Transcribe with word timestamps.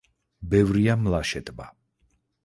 ბევრია 0.53 0.95
მლაშე 1.01 1.41
ტბა. 1.49 1.67